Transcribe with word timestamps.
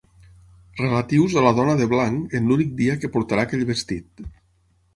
Relatius 0.79 1.35
a 1.41 1.43
la 1.49 1.51
dona 1.59 1.75
de 1.83 1.89
blanc 1.93 2.35
en 2.41 2.49
l'únic 2.53 2.73
dia 2.81 2.99
que 3.05 3.13
portarà 3.19 3.47
aquell 3.49 3.69
vestit. 3.75 4.29